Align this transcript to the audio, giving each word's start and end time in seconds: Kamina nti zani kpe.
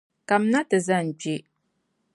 Kamina 0.27 0.59
nti 0.63 0.77
zani 0.87 1.13
kpe. 1.21 1.35